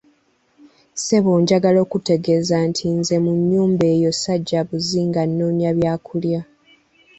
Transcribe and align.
Ssebo 0.95 1.31
njagala 1.41 1.77
okukutegeeza 1.81 2.55
nti 2.69 2.85
nze 2.97 3.15
mu 3.23 3.31
nnyumba 3.39 3.85
eyo 3.95 4.11
sajja 4.21 4.61
buzzi 4.67 5.01
nga 5.09 5.21
nnoonya 5.27 5.69
byakulya. 5.77 6.41